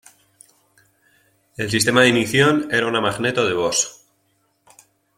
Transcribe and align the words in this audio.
El 1.57 1.69
sistema 1.69 2.01
de 2.01 2.09
ignición 2.09 2.69
era 2.71 2.87
una 2.87 3.01
magneto 3.01 3.45
de 3.47 3.53
Bosch. 3.53 3.87